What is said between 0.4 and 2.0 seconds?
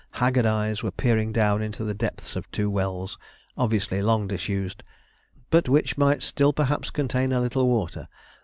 eyes were peering down into the